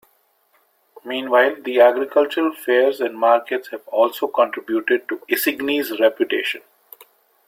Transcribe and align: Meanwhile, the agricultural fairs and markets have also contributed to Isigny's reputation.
Meanwhile, 1.05 1.57
the 1.61 1.79
agricultural 1.81 2.55
fairs 2.55 2.99
and 3.01 3.15
markets 3.19 3.67
have 3.69 3.87
also 3.87 4.25
contributed 4.25 5.07
to 5.09 5.21
Isigny's 5.29 5.99
reputation. 5.99 6.61